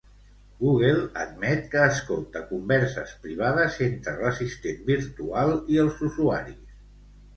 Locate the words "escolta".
1.89-2.41